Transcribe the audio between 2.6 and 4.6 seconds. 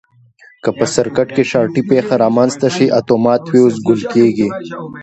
شي اتومات فیوز ګل کېږي.